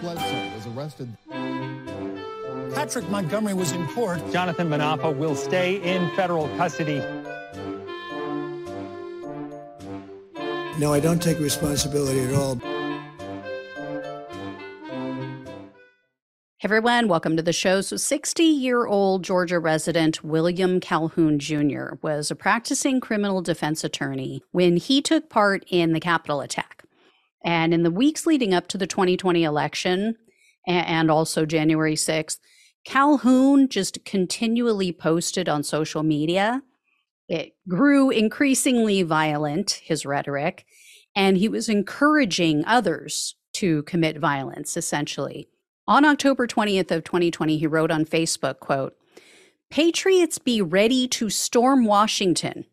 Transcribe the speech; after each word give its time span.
Bledsoe 0.00 0.54
was 0.54 0.66
arrested. 0.68 1.08
Patrick 2.74 3.08
Montgomery 3.08 3.54
was 3.54 3.72
in 3.72 3.86
court. 3.88 4.20
Jonathan 4.32 4.68
Munafo 4.68 5.16
will 5.16 5.34
stay 5.34 5.76
in 5.82 6.08
federal 6.14 6.48
custody. 6.56 7.02
No, 10.78 10.92
I 10.92 11.00
don't 11.00 11.20
take 11.20 11.40
responsibility 11.40 12.20
at 12.20 12.34
all. 12.34 12.60
Hey 16.60 16.66
everyone, 16.66 17.08
welcome 17.08 17.36
to 17.36 17.42
the 17.42 17.52
show. 17.52 17.80
So, 17.80 17.96
60 17.96 18.42
year 18.42 18.86
old 18.86 19.24
Georgia 19.24 19.58
resident 19.58 20.22
William 20.22 20.80
Calhoun 20.80 21.38
Jr. 21.38 21.94
was 22.02 22.30
a 22.30 22.36
practicing 22.36 23.00
criminal 23.00 23.42
defense 23.42 23.82
attorney 23.84 24.42
when 24.52 24.76
he 24.76 25.00
took 25.00 25.28
part 25.28 25.64
in 25.68 25.92
the 25.92 26.00
Capitol 26.00 26.40
attack. 26.40 26.77
And 27.44 27.72
in 27.72 27.82
the 27.82 27.90
weeks 27.90 28.26
leading 28.26 28.52
up 28.52 28.68
to 28.68 28.78
the 28.78 28.86
2020 28.86 29.44
election 29.44 30.16
and 30.66 31.10
also 31.10 31.46
January 31.46 31.94
6th, 31.94 32.38
Calhoun 32.84 33.68
just 33.68 34.04
continually 34.04 34.92
posted 34.92 35.48
on 35.48 35.62
social 35.62 36.02
media. 36.02 36.62
It 37.28 37.52
grew 37.68 38.10
increasingly 38.10 39.02
violent, 39.02 39.82
his 39.84 40.06
rhetoric, 40.06 40.64
and 41.14 41.36
he 41.36 41.48
was 41.48 41.68
encouraging 41.68 42.64
others 42.66 43.34
to 43.54 43.82
commit 43.82 44.18
violence, 44.18 44.76
essentially. 44.76 45.48
On 45.86 46.04
October 46.04 46.46
20th 46.46 46.90
of 46.90 47.04
2020, 47.04 47.58
he 47.58 47.66
wrote 47.66 47.90
on 47.90 48.04
Facebook, 48.04 48.60
quote, 48.60 48.94
Patriots 49.70 50.38
be 50.38 50.62
ready 50.62 51.06
to 51.08 51.28
storm 51.28 51.84
Washington. 51.84 52.64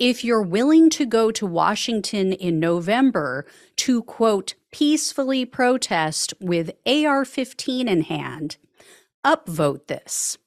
If 0.00 0.24
you're 0.24 0.40
willing 0.40 0.88
to 0.90 1.04
go 1.04 1.30
to 1.30 1.44
Washington 1.44 2.32
in 2.32 2.58
November 2.58 3.44
to, 3.76 4.02
quote, 4.02 4.54
peacefully 4.72 5.44
protest 5.44 6.32
with 6.40 6.70
AR 6.86 7.26
15 7.26 7.86
in 7.86 8.00
hand, 8.04 8.56
upvote 9.26 9.88
this. 9.88 10.38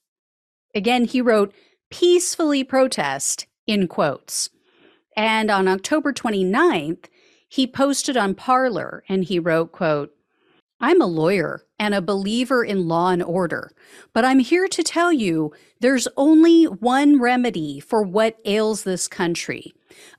Again, 0.73 1.05
he 1.05 1.21
wrote, 1.21 1.53
peacefully 1.91 2.63
protest 2.63 3.45
in 3.67 3.87
quotes. 3.87 4.49
And 5.15 5.51
on 5.51 5.67
October 5.67 6.11
29th, 6.11 7.05
he 7.47 7.67
posted 7.67 8.17
on 8.17 8.33
Parler 8.33 9.03
and 9.07 9.23
he 9.23 9.37
wrote, 9.37 9.71
quote, 9.71 10.15
I'm 10.79 10.99
a 10.99 11.05
lawyer 11.05 11.61
and 11.83 11.93
a 11.93 12.01
believer 12.01 12.63
in 12.63 12.87
law 12.87 13.09
and 13.09 13.21
order, 13.21 13.69
but 14.13 14.23
I'm 14.23 14.39
here 14.39 14.69
to 14.69 14.83
tell 14.83 15.11
you 15.11 15.51
there's 15.81 16.07
only 16.15 16.63
one 16.63 17.19
remedy 17.19 17.81
for 17.81 18.01
what 18.01 18.37
ails 18.45 18.83
this 18.83 19.09
country. 19.09 19.73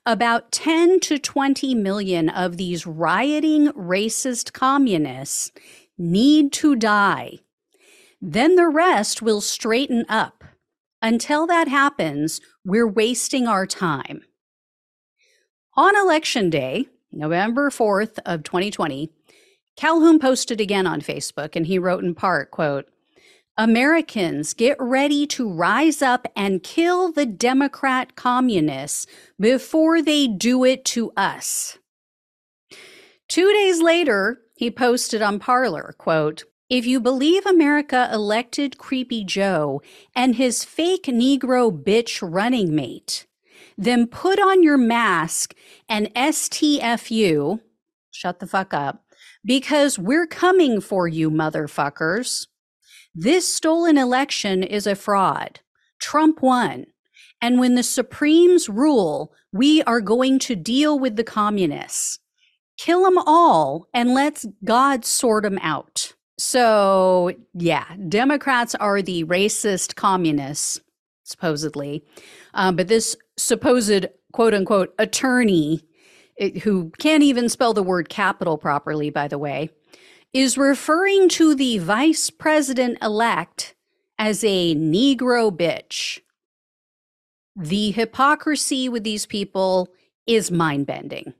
About 0.04 0.52
10 0.52 1.00
to 1.00 1.18
20 1.18 1.74
million 1.74 2.28
of 2.28 2.58
these 2.58 2.86
rioting 2.86 3.68
racist 3.68 4.52
communists 4.52 5.52
need 5.96 6.52
to 6.52 6.76
die. 6.76 7.38
Then 8.20 8.56
the 8.56 8.68
rest 8.68 9.22
will 9.22 9.40
straighten 9.40 10.04
up. 10.06 10.44
Until 11.00 11.46
that 11.46 11.68
happens, 11.68 12.42
we're 12.62 12.86
wasting 12.86 13.46
our 13.46 13.66
time. 13.66 14.22
On 15.76 15.96
election 15.96 16.50
day, 16.50 16.88
November 17.10 17.70
4th 17.70 18.18
of 18.26 18.42
2020, 18.42 19.10
Calhoun 19.76 20.18
posted 20.18 20.60
again 20.60 20.86
on 20.86 21.00
Facebook 21.00 21.56
and 21.56 21.66
he 21.66 21.78
wrote 21.78 22.04
in 22.04 22.14
part, 22.14 22.50
quote, 22.50 22.86
Americans, 23.56 24.52
get 24.52 24.76
ready 24.80 25.28
to 25.28 25.48
rise 25.48 26.02
up 26.02 26.26
and 26.34 26.62
kill 26.64 27.12
the 27.12 27.26
Democrat 27.26 28.16
communists 28.16 29.06
before 29.38 30.02
they 30.02 30.26
do 30.26 30.64
it 30.64 30.84
to 30.86 31.12
us. 31.16 31.78
Two 33.28 33.52
days 33.52 33.80
later, 33.80 34.40
he 34.56 34.70
posted 34.70 35.22
on 35.22 35.38
Parler, 35.38 35.94
quote, 35.98 36.44
if 36.68 36.86
you 36.86 36.98
believe 36.98 37.46
America 37.46 38.08
elected 38.12 38.78
Creepy 38.78 39.22
Joe 39.22 39.82
and 40.14 40.34
his 40.34 40.64
fake 40.64 41.04
Negro 41.04 41.70
bitch 41.70 42.18
running 42.22 42.74
mate, 42.74 43.26
then 43.76 44.06
put 44.06 44.40
on 44.40 44.62
your 44.62 44.78
mask 44.78 45.54
and 45.88 46.12
STFU, 46.14 47.60
shut 48.10 48.40
the 48.40 48.46
fuck 48.46 48.74
up, 48.74 49.03
because 49.44 49.98
we're 49.98 50.26
coming 50.26 50.80
for 50.80 51.06
you, 51.06 51.30
motherfuckers. 51.30 52.46
This 53.14 53.52
stolen 53.52 53.96
election 53.98 54.62
is 54.62 54.86
a 54.86 54.94
fraud. 54.94 55.60
Trump 56.00 56.42
won. 56.42 56.86
And 57.40 57.58
when 57.58 57.74
the 57.74 57.82
Supremes 57.82 58.68
rule, 58.68 59.32
we 59.52 59.82
are 59.82 60.00
going 60.00 60.38
to 60.40 60.56
deal 60.56 60.98
with 60.98 61.16
the 61.16 61.24
communists. 61.24 62.18
Kill 62.76 63.04
them 63.04 63.18
all 63.18 63.86
and 63.94 64.14
let's 64.14 64.46
God 64.64 65.04
sort 65.04 65.44
them 65.44 65.58
out. 65.62 66.14
So, 66.38 67.32
yeah, 67.52 67.84
Democrats 68.08 68.74
are 68.74 69.00
the 69.00 69.24
racist 69.24 69.94
communists, 69.94 70.80
supposedly. 71.22 72.04
Um, 72.54 72.74
but 72.74 72.88
this 72.88 73.16
supposed 73.36 74.06
quote 74.32 74.54
unquote 74.54 74.92
attorney 74.98 75.84
it, 76.36 76.58
who 76.58 76.90
can't 76.98 77.22
even 77.22 77.48
spell 77.48 77.74
the 77.74 77.82
word 77.82 78.08
capital 78.08 78.58
properly, 78.58 79.10
by 79.10 79.28
the 79.28 79.38
way, 79.38 79.70
is 80.32 80.58
referring 80.58 81.28
to 81.30 81.54
the 81.54 81.78
vice 81.78 82.30
president 82.30 82.98
elect 83.00 83.74
as 84.18 84.42
a 84.44 84.74
Negro 84.74 85.50
bitch. 85.50 86.20
The 87.56 87.92
hypocrisy 87.92 88.88
with 88.88 89.04
these 89.04 89.26
people 89.26 89.88
is 90.26 90.50
mind 90.50 90.86
bending. 90.86 91.34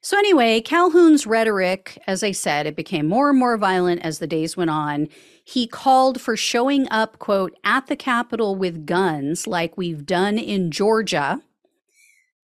So, 0.00 0.16
anyway, 0.16 0.60
Calhoun's 0.60 1.26
rhetoric, 1.26 2.00
as 2.06 2.22
I 2.22 2.30
said, 2.30 2.66
it 2.66 2.76
became 2.76 3.08
more 3.08 3.30
and 3.30 3.38
more 3.38 3.56
violent 3.56 4.02
as 4.02 4.18
the 4.20 4.26
days 4.28 4.56
went 4.56 4.70
on. 4.70 5.08
He 5.44 5.66
called 5.66 6.20
for 6.20 6.36
showing 6.36 6.88
up, 6.90 7.18
quote, 7.18 7.54
at 7.64 7.88
the 7.88 7.96
Capitol 7.96 8.54
with 8.54 8.86
guns 8.86 9.48
like 9.48 9.76
we've 9.76 10.06
done 10.06 10.38
in 10.38 10.70
Georgia 10.70 11.42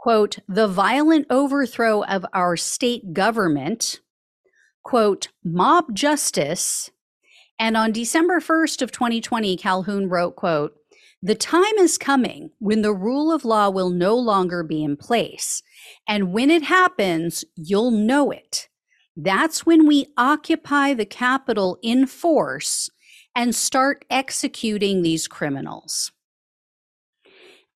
quote, 0.01 0.39
the 0.47 0.67
violent 0.67 1.27
overthrow 1.29 2.03
of 2.03 2.25
our 2.33 2.57
state 2.57 3.13
government, 3.13 3.99
quote, 4.83 5.27
mob 5.43 5.93
justice. 5.93 6.89
And 7.59 7.77
on 7.77 7.91
December 7.91 8.39
1st 8.39 8.81
of 8.81 8.91
2020, 8.91 9.55
Calhoun 9.57 10.09
wrote, 10.09 10.35
quote, 10.35 10.73
the 11.21 11.35
time 11.35 11.77
is 11.77 11.99
coming 11.99 12.49
when 12.57 12.81
the 12.81 12.95
rule 12.95 13.31
of 13.31 13.45
law 13.45 13.69
will 13.69 13.91
no 13.91 14.15
longer 14.15 14.63
be 14.63 14.83
in 14.83 14.97
place. 14.97 15.61
And 16.07 16.33
when 16.33 16.49
it 16.49 16.63
happens, 16.63 17.45
you'll 17.55 17.91
know 17.91 18.31
it. 18.31 18.69
That's 19.15 19.67
when 19.67 19.85
we 19.85 20.07
occupy 20.17 20.95
the 20.95 21.05
Capitol 21.05 21.77
in 21.83 22.07
force 22.07 22.89
and 23.35 23.53
start 23.53 24.03
executing 24.09 25.03
these 25.03 25.27
criminals. 25.27 26.11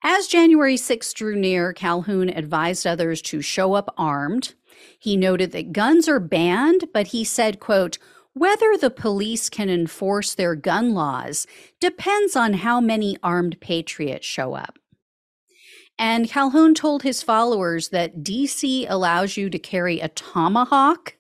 As 0.08 0.28
January 0.28 0.78
6 0.78 1.14
drew 1.14 1.36
near, 1.36 1.74
Calhoun 1.74 2.30
advised 2.30 2.86
others 2.86 3.24
to 3.24 3.42
show 3.42 3.74
up 3.74 3.92
armed. 3.98 4.54
He 5.00 5.18
noted 5.18 5.52
that 5.54 5.72
guns 5.72 6.08
are 6.08 6.20
banned, 6.20 6.90
but 6.94 7.08
he 7.08 7.24
said, 7.24 7.60
quote, 7.60 7.98
whether 8.34 8.78
the 8.78 8.92
police 8.92 9.50
can 9.50 9.68
enforce 9.68 10.36
their 10.36 10.54
gun 10.54 10.94
laws 10.94 11.48
depends 11.80 12.36
on 12.36 12.54
how 12.54 12.80
many 12.80 13.18
armed 13.24 13.60
patriots 13.60 14.28
show 14.28 14.54
up. 14.54 14.78
And 15.98 16.30
Calhoun 16.30 16.76
told 16.76 17.02
his 17.02 17.24
followers 17.24 17.90
that 17.90 18.20
DC 18.20 18.86
allows 18.88 19.38
you 19.38 19.50
to 19.50 19.58
carry 19.58 20.00
a 20.02 20.10
tomahawk 20.10 21.16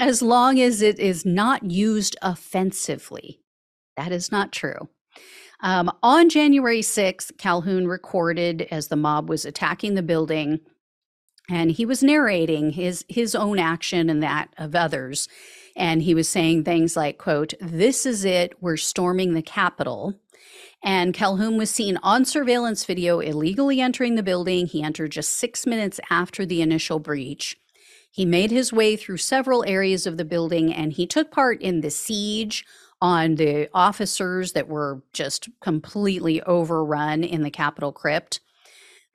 as 0.00 0.22
long 0.22 0.58
as 0.58 0.80
it 0.80 0.98
is 0.98 1.26
not 1.26 1.70
used 1.70 2.16
offensively. 2.22 3.40
That 3.98 4.12
is 4.12 4.32
not 4.32 4.50
true. 4.50 4.88
Um, 5.64 5.90
on 6.02 6.28
January 6.28 6.82
6th, 6.82 7.38
Calhoun 7.38 7.88
recorded 7.88 8.68
as 8.70 8.88
the 8.88 8.96
mob 8.96 9.30
was 9.30 9.46
attacking 9.46 9.94
the 9.94 10.02
building, 10.02 10.60
and 11.48 11.70
he 11.70 11.86
was 11.86 12.02
narrating 12.02 12.72
his 12.72 13.02
his 13.08 13.34
own 13.34 13.58
action 13.58 14.10
and 14.10 14.22
that 14.22 14.50
of 14.58 14.74
others. 14.74 15.26
And 15.74 16.02
he 16.02 16.14
was 16.14 16.28
saying 16.28 16.64
things 16.64 16.96
like, 16.96 17.16
quote, 17.16 17.54
this 17.62 18.04
is 18.04 18.26
it, 18.26 18.52
we're 18.60 18.76
storming 18.76 19.32
the 19.32 19.40
Capitol. 19.40 20.14
And 20.82 21.14
Calhoun 21.14 21.56
was 21.56 21.70
seen 21.70 21.96
on 22.02 22.26
surveillance 22.26 22.84
video 22.84 23.20
illegally 23.20 23.80
entering 23.80 24.16
the 24.16 24.22
building. 24.22 24.66
He 24.66 24.82
entered 24.82 25.12
just 25.12 25.32
six 25.32 25.66
minutes 25.66 25.98
after 26.10 26.44
the 26.44 26.60
initial 26.60 26.98
breach. 26.98 27.56
He 28.10 28.26
made 28.26 28.50
his 28.50 28.70
way 28.70 28.96
through 28.96 29.16
several 29.16 29.64
areas 29.66 30.06
of 30.06 30.18
the 30.18 30.26
building 30.26 30.72
and 30.72 30.92
he 30.92 31.06
took 31.06 31.30
part 31.30 31.60
in 31.62 31.80
the 31.80 31.90
siege 31.90 32.64
on 33.00 33.34
the 33.36 33.68
officers 33.74 34.52
that 34.52 34.68
were 34.68 35.02
just 35.12 35.48
completely 35.60 36.42
overrun 36.42 37.22
in 37.24 37.42
the 37.42 37.50
Capitol 37.50 37.92
crypt. 37.92 38.40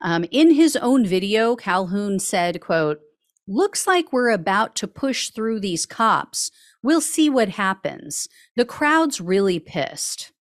Um, 0.00 0.24
in 0.30 0.54
his 0.54 0.76
own 0.76 1.04
video, 1.04 1.56
Calhoun 1.56 2.18
said, 2.18 2.60
quote, 2.60 3.00
looks 3.46 3.86
like 3.86 4.12
we're 4.12 4.30
about 4.30 4.74
to 4.76 4.86
push 4.86 5.30
through 5.30 5.60
these 5.60 5.84
cops. 5.86 6.50
We'll 6.82 7.00
see 7.00 7.28
what 7.28 7.50
happens. 7.50 8.28
The 8.56 8.64
crowd's 8.64 9.20
really 9.20 9.58
pissed. 9.58 10.32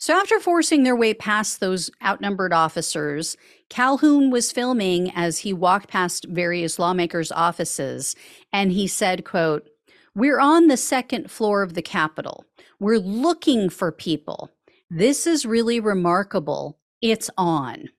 So, 0.00 0.14
after 0.14 0.38
forcing 0.38 0.84
their 0.84 0.94
way 0.94 1.12
past 1.12 1.58
those 1.58 1.90
outnumbered 2.04 2.52
officers, 2.52 3.36
Calhoun 3.68 4.30
was 4.30 4.52
filming 4.52 5.10
as 5.10 5.38
he 5.38 5.52
walked 5.52 5.88
past 5.88 6.24
various 6.28 6.78
lawmakers' 6.78 7.32
offices, 7.32 8.14
and 8.52 8.70
he 8.70 8.86
said, 8.86 9.24
quote, 9.24 9.68
We're 10.14 10.40
on 10.40 10.68
the 10.68 10.76
second 10.76 11.30
floor 11.30 11.62
of 11.62 11.74
the 11.74 11.82
Capitol. 11.82 12.44
We're 12.80 12.98
looking 12.98 13.68
for 13.68 13.92
people. 13.92 14.50
This 14.90 15.26
is 15.26 15.46
really 15.46 15.80
remarkable. 15.80 16.78
It's 17.00 17.30
on. 17.36 17.90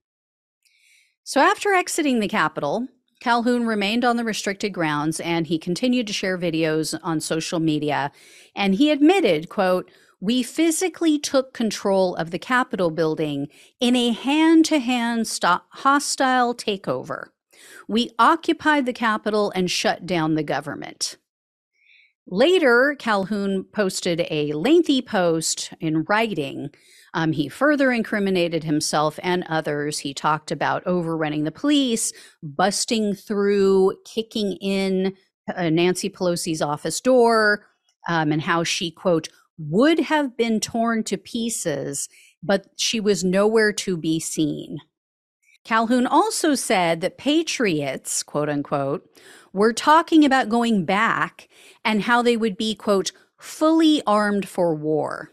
So 1.24 1.40
after 1.40 1.74
exiting 1.74 2.20
the 2.20 2.28
Capitol, 2.28 2.88
Calhoun 3.20 3.68
remained 3.68 4.06
on 4.06 4.18
the 4.18 4.24
restricted 4.24 4.74
grounds 4.74 5.20
and 5.20 5.48
he 5.48 5.60
continued 5.60 6.08
to 6.08 6.14
share 6.14 6.38
videos 6.38 6.98
on 7.04 7.20
social 7.20 7.60
media. 7.60 8.12
And 8.56 8.76
he 8.76 8.92
admitted, 8.92 9.50
quote, 9.50 9.92
we 10.22 10.44
physically 10.44 11.18
took 11.18 11.54
control 11.54 12.16
of 12.16 12.32
the 12.32 12.40
Capitol 12.40 12.92
building 12.92 13.48
in 13.80 13.96
a 13.96 14.12
hand 14.12 14.66
to 14.66 14.80
hand 14.80 15.28
hostile 15.42 16.56
takeover. 16.56 17.28
We 17.88 18.12
occupied 18.20 18.86
the 18.86 18.94
Capitol 18.94 19.52
and 19.56 19.70
shut 19.70 20.06
down 20.06 20.36
the 20.36 20.44
government. 20.44 21.18
Later, 22.32 22.96
Calhoun 23.00 23.64
posted 23.74 24.28
a 24.30 24.54
lengthy 24.54 25.02
post 25.02 25.74
in 25.80 26.04
writing. 26.04 26.70
Um, 27.16 27.32
he 27.32 27.50
further 27.50 27.92
incriminated 27.92 28.64
himself 28.64 29.20
and 29.24 29.44
others. 29.50 29.98
He 29.98 30.14
talked 30.14 30.52
about 30.52 30.86
overrunning 30.86 31.44
the 31.44 31.52
police, 31.52 32.14
busting 32.44 33.16
through, 33.16 33.96
kicking 34.06 34.54
in 34.62 35.16
uh, 35.56 35.72
Nancy 35.72 36.08
Pelosi's 36.08 36.62
office 36.62 37.02
door, 37.02 37.66
um, 38.08 38.32
and 38.32 38.44
how 38.44 38.64
she, 38.64 38.92
quote, 38.92 39.30
would 39.58 40.00
have 40.00 40.38
been 40.38 40.60
torn 40.60 41.04
to 41.06 41.18
pieces, 41.18 42.08
but 42.44 42.68
she 42.78 43.00
was 43.00 43.24
nowhere 43.24 43.74
to 43.74 43.98
be 43.98 44.20
seen. 44.20 44.78
Calhoun 45.64 46.08
also 46.08 46.56
said 46.56 47.02
that 47.02 47.18
patriots, 47.18 48.24
quote 48.24 48.50
unquote, 48.50 49.08
were 49.54 49.74
talking 49.74 50.24
about 50.24 50.50
going 50.50 50.86
back 50.86 51.48
and 51.84 52.04
how 52.04 52.22
they 52.22 52.38
would 52.38 52.58
be, 52.58 52.76
quote, 52.76 53.12
fully 53.38 54.02
armed 54.06 54.48
for 54.48 54.74
war. 54.76 55.32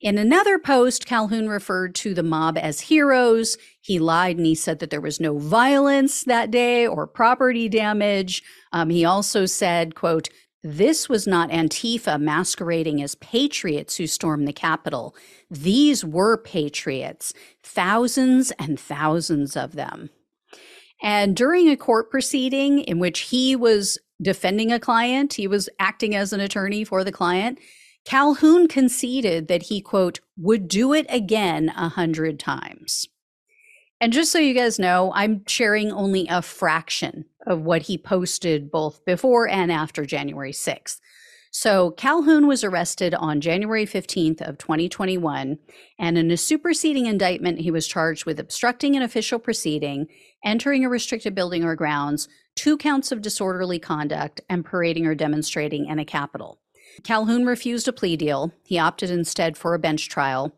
In 0.00 0.16
another 0.16 0.60
post, 0.60 1.06
Calhoun 1.06 1.48
referred 1.48 1.94
to 1.96 2.14
the 2.14 2.22
mob 2.22 2.56
as 2.56 2.82
heroes. 2.82 3.58
He 3.80 3.98
lied 3.98 4.36
and 4.36 4.46
he 4.46 4.54
said 4.54 4.78
that 4.78 4.90
there 4.90 5.00
was 5.00 5.18
no 5.18 5.38
violence 5.38 6.22
that 6.22 6.52
day 6.52 6.86
or 6.86 7.08
property 7.08 7.68
damage. 7.68 8.44
Um, 8.72 8.90
he 8.90 9.04
also 9.04 9.44
said, 9.44 9.96
quote, 9.96 10.28
this 10.62 11.08
was 11.08 11.26
not 11.26 11.50
Antifa 11.50 12.20
masquerading 12.20 13.02
as 13.02 13.14
patriots 13.16 13.96
who 13.96 14.06
stormed 14.06 14.48
the 14.48 14.52
Capitol. 14.52 15.14
These 15.50 16.04
were 16.04 16.36
patriots, 16.36 17.32
thousands 17.62 18.50
and 18.58 18.78
thousands 18.78 19.56
of 19.56 19.72
them. 19.72 20.10
And 21.00 21.36
during 21.36 21.68
a 21.68 21.76
court 21.76 22.10
proceeding 22.10 22.80
in 22.80 22.98
which 22.98 23.20
he 23.20 23.54
was 23.54 23.98
defending 24.20 24.72
a 24.72 24.80
client, 24.80 25.34
he 25.34 25.46
was 25.46 25.68
acting 25.78 26.14
as 26.14 26.32
an 26.32 26.40
attorney 26.40 26.82
for 26.82 27.04
the 27.04 27.12
client, 27.12 27.60
Calhoun 28.04 28.66
conceded 28.66 29.48
that 29.48 29.64
he, 29.64 29.80
quote, 29.80 30.20
would 30.36 30.66
do 30.66 30.92
it 30.92 31.06
again 31.08 31.72
a 31.76 31.88
hundred 31.88 32.40
times. 32.40 33.06
And 34.00 34.12
just 34.12 34.32
so 34.32 34.38
you 34.38 34.54
guys 34.54 34.78
know, 34.78 35.12
I'm 35.14 35.44
sharing 35.46 35.92
only 35.92 36.26
a 36.28 36.42
fraction 36.42 37.26
of 37.48 37.62
what 37.62 37.82
he 37.82 37.98
posted 37.98 38.70
both 38.70 39.04
before 39.04 39.48
and 39.48 39.72
after 39.72 40.04
January 40.04 40.52
6th. 40.52 41.00
So 41.50 41.92
Calhoun 41.92 42.46
was 42.46 42.62
arrested 42.62 43.14
on 43.14 43.40
January 43.40 43.86
15th 43.86 44.46
of 44.46 44.58
2021 44.58 45.58
and 45.98 46.18
in 46.18 46.30
a 46.30 46.36
superseding 46.36 47.06
indictment 47.06 47.60
he 47.60 47.70
was 47.70 47.88
charged 47.88 48.26
with 48.26 48.38
obstructing 48.38 48.94
an 48.94 49.02
official 49.02 49.38
proceeding, 49.38 50.08
entering 50.44 50.84
a 50.84 50.90
restricted 50.90 51.34
building 51.34 51.64
or 51.64 51.74
grounds, 51.74 52.28
two 52.54 52.76
counts 52.76 53.10
of 53.10 53.22
disorderly 53.22 53.78
conduct 53.78 54.42
and 54.50 54.64
parading 54.64 55.06
or 55.06 55.14
demonstrating 55.14 55.86
in 55.86 55.98
a 55.98 56.04
capitol. 56.04 56.60
Calhoun 57.04 57.46
refused 57.46 57.88
a 57.88 57.92
plea 57.92 58.16
deal. 58.16 58.52
He 58.64 58.78
opted 58.78 59.10
instead 59.10 59.56
for 59.56 59.74
a 59.74 59.78
bench 59.78 60.08
trial. 60.08 60.52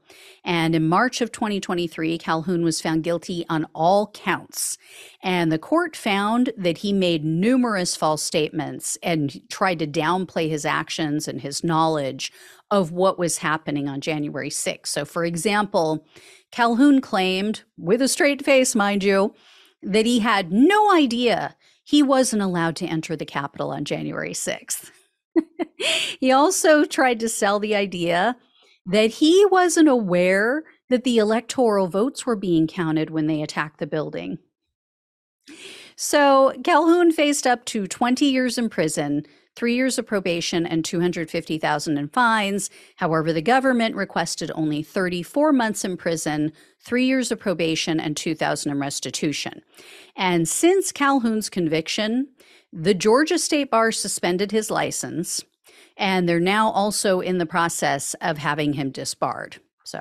And 0.44 0.74
in 0.74 0.88
March 0.88 1.20
of 1.20 1.32
2023, 1.32 2.18
Calhoun 2.18 2.62
was 2.64 2.80
found 2.80 3.02
guilty 3.02 3.44
on 3.48 3.66
all 3.74 4.08
counts. 4.08 4.78
And 5.22 5.52
the 5.52 5.58
court 5.58 5.96
found 5.96 6.52
that 6.56 6.78
he 6.78 6.92
made 6.92 7.24
numerous 7.24 7.96
false 7.96 8.22
statements 8.22 8.96
and 9.02 9.40
tried 9.50 9.78
to 9.80 9.86
downplay 9.86 10.48
his 10.48 10.64
actions 10.64 11.28
and 11.28 11.40
his 11.40 11.62
knowledge 11.62 12.32
of 12.70 12.92
what 12.92 13.18
was 13.18 13.38
happening 13.38 13.88
on 13.88 14.00
January 14.00 14.50
6th. 14.50 14.86
So, 14.86 15.04
for 15.04 15.24
example, 15.24 16.06
Calhoun 16.50 17.00
claimed, 17.00 17.62
with 17.76 18.00
a 18.00 18.08
straight 18.08 18.44
face, 18.44 18.74
mind 18.74 19.04
you, 19.04 19.34
that 19.82 20.06
he 20.06 20.20
had 20.20 20.52
no 20.52 20.92
idea 20.92 21.56
he 21.82 22.02
wasn't 22.02 22.42
allowed 22.42 22.76
to 22.76 22.86
enter 22.86 23.16
the 23.16 23.24
Capitol 23.24 23.70
on 23.70 23.84
January 23.84 24.32
6th. 24.32 24.90
he 26.20 26.30
also 26.30 26.84
tried 26.84 27.20
to 27.20 27.28
sell 27.28 27.58
the 27.58 27.74
idea 27.74 28.36
that 28.86 29.10
he 29.12 29.44
wasn't 29.46 29.88
aware 29.88 30.64
that 30.88 31.04
the 31.04 31.18
electoral 31.18 31.86
votes 31.86 32.26
were 32.26 32.36
being 32.36 32.66
counted 32.66 33.10
when 33.10 33.26
they 33.26 33.42
attacked 33.42 33.78
the 33.78 33.86
building. 33.86 34.38
So 35.96 36.54
Calhoun 36.64 37.12
faced 37.12 37.46
up 37.46 37.64
to 37.66 37.86
20 37.86 38.24
years 38.24 38.56
in 38.56 38.70
prison, 38.70 39.26
three 39.54 39.74
years 39.74 39.98
of 39.98 40.06
probation, 40.06 40.66
and 40.66 40.84
250,000 40.84 41.98
in 41.98 42.08
fines. 42.08 42.70
However, 42.96 43.32
the 43.32 43.42
government 43.42 43.94
requested 43.94 44.50
only 44.54 44.82
34 44.82 45.52
months 45.52 45.84
in 45.84 45.96
prison, 45.96 46.52
three 46.82 47.04
years 47.04 47.30
of 47.30 47.38
probation, 47.38 48.00
and 48.00 48.16
2,000 48.16 48.72
in 48.72 48.78
restitution. 48.80 49.60
And 50.16 50.48
since 50.48 50.90
Calhoun's 50.90 51.50
conviction, 51.50 52.28
the 52.72 52.94
Georgia 52.94 53.38
State 53.38 53.70
Bar 53.70 53.92
suspended 53.92 54.52
his 54.52 54.70
license, 54.70 55.42
and 55.96 56.28
they're 56.28 56.40
now 56.40 56.70
also 56.70 57.20
in 57.20 57.38
the 57.38 57.46
process 57.46 58.14
of 58.20 58.38
having 58.38 58.74
him 58.74 58.90
disbarred. 58.90 59.58
So 59.84 60.00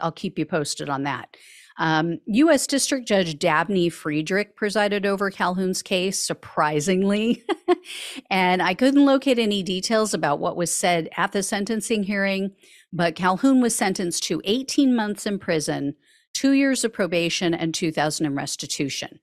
I'll 0.00 0.12
keep 0.12 0.38
you 0.38 0.46
posted 0.46 0.88
on 0.88 1.02
that. 1.04 1.36
Um, 1.78 2.18
U.S. 2.26 2.66
District 2.66 3.06
Judge 3.06 3.38
Dabney 3.38 3.88
Friedrich 3.88 4.56
presided 4.56 5.06
over 5.06 5.30
Calhoun's 5.30 5.80
case, 5.80 6.18
surprisingly. 6.18 7.44
and 8.30 8.60
I 8.60 8.74
couldn't 8.74 9.06
locate 9.06 9.38
any 9.38 9.62
details 9.62 10.12
about 10.12 10.40
what 10.40 10.56
was 10.56 10.74
said 10.74 11.08
at 11.16 11.30
the 11.30 11.42
sentencing 11.42 12.02
hearing, 12.02 12.50
but 12.92 13.14
Calhoun 13.14 13.60
was 13.60 13.76
sentenced 13.76 14.24
to 14.24 14.42
18 14.44 14.96
months 14.96 15.24
in 15.24 15.38
prison, 15.38 15.94
two 16.34 16.52
years 16.52 16.82
of 16.82 16.92
probation, 16.92 17.54
and 17.54 17.72
2,000 17.72 18.26
in 18.26 18.34
restitution 18.34 19.20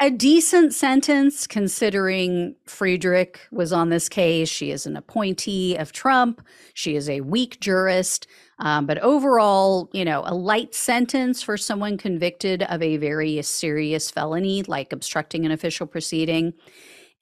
a 0.00 0.10
decent 0.10 0.74
sentence 0.74 1.46
considering 1.46 2.56
Friedrich 2.66 3.40
was 3.52 3.72
on 3.72 3.90
this 3.90 4.08
case. 4.08 4.48
She 4.48 4.72
is 4.72 4.84
an 4.84 4.96
appointee 4.96 5.76
of 5.76 5.92
Trump. 5.92 6.44
She 6.74 6.96
is 6.96 7.08
a 7.08 7.20
weak 7.20 7.60
jurist. 7.60 8.26
Um, 8.58 8.86
but 8.86 8.98
overall, 8.98 9.88
you 9.92 10.04
know, 10.04 10.22
a 10.26 10.34
light 10.34 10.74
sentence 10.74 11.42
for 11.42 11.56
someone 11.56 11.98
convicted 11.98 12.64
of 12.64 12.82
a 12.82 12.96
very 12.96 13.40
serious 13.42 14.10
felony 14.10 14.64
like 14.64 14.92
obstructing 14.92 15.46
an 15.46 15.52
official 15.52 15.86
proceeding. 15.86 16.54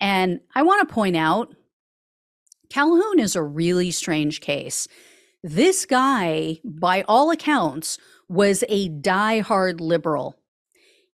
And 0.00 0.40
I 0.54 0.62
want 0.62 0.86
to 0.88 0.94
point 0.94 1.16
out 1.16 1.54
Calhoun 2.70 3.18
is 3.18 3.36
a 3.36 3.42
really 3.42 3.90
strange 3.90 4.40
case. 4.40 4.88
This 5.42 5.84
guy, 5.84 6.60
by 6.64 7.02
all 7.08 7.30
accounts, 7.30 7.98
was 8.28 8.64
a 8.68 8.88
die-hard 8.88 9.80
liberal 9.80 10.39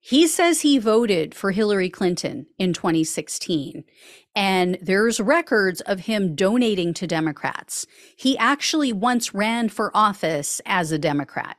he 0.03 0.25
says 0.25 0.61
he 0.61 0.79
voted 0.79 1.35
for 1.35 1.51
Hillary 1.51 1.89
Clinton 1.89 2.47
in 2.57 2.73
2016, 2.73 3.83
and 4.35 4.79
there's 4.81 5.19
records 5.19 5.79
of 5.81 6.01
him 6.01 6.35
donating 6.35 6.91
to 6.95 7.05
Democrats. 7.05 7.85
He 8.15 8.35
actually 8.39 8.91
once 8.91 9.35
ran 9.35 9.69
for 9.69 9.95
office 9.95 10.59
as 10.65 10.91
a 10.91 10.97
Democrat. 10.97 11.57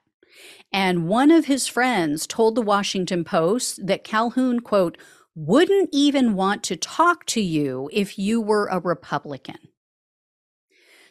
And 0.72 1.06
one 1.06 1.30
of 1.30 1.44
his 1.44 1.68
friends 1.68 2.26
told 2.26 2.56
the 2.56 2.62
Washington 2.62 3.22
Post 3.22 3.86
that 3.86 4.02
Calhoun, 4.02 4.58
quote, 4.58 4.98
wouldn't 5.36 5.90
even 5.92 6.34
want 6.34 6.64
to 6.64 6.76
talk 6.76 7.24
to 7.26 7.40
you 7.40 7.88
if 7.92 8.18
you 8.18 8.40
were 8.40 8.66
a 8.66 8.80
Republican. 8.80 9.58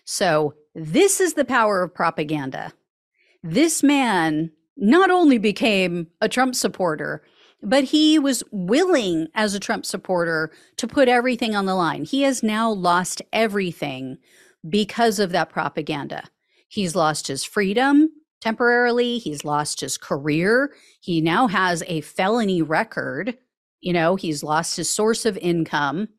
So, 0.04 0.56
this 0.76 1.22
is 1.22 1.36
the 1.36 1.46
power 1.46 1.82
of 1.82 1.94
propaganda. 1.94 2.74
This 3.42 3.82
man 3.84 4.52
not 4.82 5.12
only 5.12 5.38
became 5.38 6.08
a 6.20 6.28
Trump 6.28 6.56
supporter, 6.56 7.24
but 7.64 7.86
he 7.86 8.18
was 8.18 8.44
willing 8.52 9.28
as 9.36 9.54
a 9.54 9.60
Trump 9.60 9.86
supporter 9.86 10.52
to 10.78 10.88
put 10.88 11.08
everything 11.08 11.56
on 11.56 11.68
the 11.68 11.76
line. 11.76 12.04
He 12.04 12.24
has 12.24 12.42
now 12.42 12.70
lost 12.72 13.22
everything 13.32 14.18
because 14.68 15.20
of 15.20 15.32
that 15.32 15.50
propaganda. 15.50 16.24
He's 16.68 16.96
lost 16.96 17.28
his 17.28 17.44
freedom 17.44 18.10
temporarily, 18.42 19.20
he's 19.20 19.46
lost 19.46 19.82
his 19.82 19.98
career. 19.98 20.74
He 21.00 21.22
now 21.22 21.48
has 21.48 21.84
a 21.86 22.02
felony 22.02 22.64
record. 22.64 23.38
You 23.80 23.94
know, 23.94 24.16
he's 24.16 24.44
lost 24.44 24.78
his 24.78 24.90
source 24.90 25.26
of 25.26 25.38
income, 25.38 26.10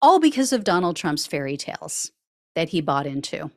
all 0.00 0.20
because 0.20 0.52
of 0.52 0.62
Donald 0.62 0.94
Trump's 0.96 1.26
fairy 1.26 1.56
tales 1.56 2.12
that 2.54 2.68
he 2.68 2.80
bought 2.80 3.06
into. 3.06 3.50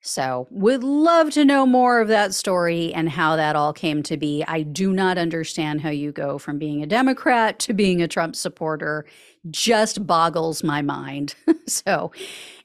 So, 0.00 0.46
would 0.50 0.84
love 0.84 1.30
to 1.32 1.44
know 1.44 1.66
more 1.66 2.00
of 2.00 2.08
that 2.08 2.32
story 2.32 2.94
and 2.94 3.08
how 3.08 3.34
that 3.36 3.56
all 3.56 3.72
came 3.72 4.04
to 4.04 4.16
be. 4.16 4.44
I 4.46 4.62
do 4.62 4.92
not 4.92 5.18
understand 5.18 5.80
how 5.80 5.90
you 5.90 6.12
go 6.12 6.38
from 6.38 6.58
being 6.58 6.82
a 6.82 6.86
Democrat 6.86 7.58
to 7.60 7.74
being 7.74 8.00
a 8.00 8.06
Trump 8.06 8.36
supporter. 8.36 9.04
Just 9.50 10.06
boggles 10.06 10.62
my 10.62 10.80
mind. 10.80 11.34
so, 11.66 12.12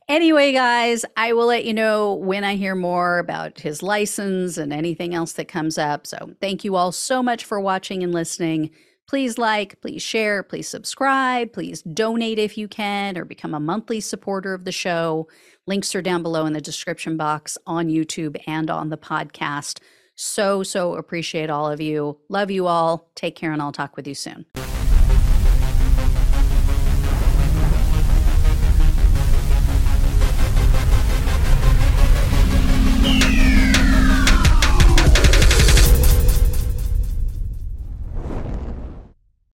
anyway, 0.08 0.52
guys, 0.52 1.04
I 1.18 1.34
will 1.34 1.48
let 1.48 1.66
you 1.66 1.74
know 1.74 2.14
when 2.14 2.44
I 2.44 2.56
hear 2.56 2.76
more 2.76 3.18
about 3.18 3.60
his 3.60 3.82
license 3.82 4.58
and 4.58 4.72
anything 4.72 5.16
else 5.16 5.34
that 5.34 5.48
comes 5.48 5.80
up. 5.80 6.06
So, 6.06 6.36
thank 6.42 6.64
you 6.64 6.76
all 6.76 6.92
so 6.92 7.24
much 7.24 7.44
for 7.44 7.60
watching 7.60 8.04
and 8.04 8.14
listening. 8.14 8.70
Please 9.12 9.38
like, 9.38 9.82
please 9.82 10.02
share, 10.02 10.42
please 10.42 10.70
subscribe, 10.70 11.52
please 11.52 11.82
donate 11.82 12.40
if 12.40 12.58
you 12.58 12.70
can, 12.70 13.18
or 13.18 13.26
become 13.26 13.54
a 13.54 13.60
monthly 13.60 14.00
supporter 14.00 14.54
of 14.54 14.64
the 14.64 14.72
show. 14.72 15.28
Links 15.68 15.94
are 15.94 16.02
down 16.02 16.24
below 16.24 16.46
in 16.46 16.54
the 16.54 16.62
description 16.62 17.18
box 17.18 17.58
on 17.68 17.90
YouTube 17.90 18.42
and 18.48 18.70
on 18.70 18.88
the 18.88 18.98
podcast. 18.98 19.82
So, 20.16 20.64
so 20.64 20.94
appreciate 20.94 21.50
all 21.50 21.70
of 21.70 21.82
you. 21.82 22.20
Love 22.30 22.52
you 22.52 22.68
all. 22.68 23.12
Take 23.16 23.36
care, 23.36 23.52
and 23.52 23.62
I'll 23.62 23.74
talk 23.74 23.98
with 23.98 24.08
you 24.08 24.16
soon. 24.16 24.46